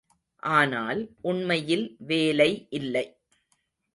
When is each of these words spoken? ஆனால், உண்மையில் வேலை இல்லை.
ஆனால், 0.43 1.01
உண்மையில் 1.21 1.85
வேலை 1.99 2.49
இல்லை. 2.69 3.05